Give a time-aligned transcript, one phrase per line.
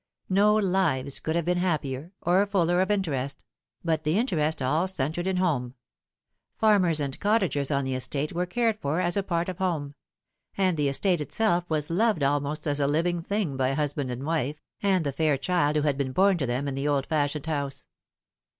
[0.29, 3.43] No lives could have been happier, or fuller of interest;
[3.83, 5.75] but the interest all centred in home.
[6.57, 9.93] Farmers and cottagers on the estate were cared for as a part of home;
[10.57, 14.59] and the estate itself was loved almost as a living thing by husband and wife,
[14.81, 17.85] and the fair child who had been born to them in the old fashioned house.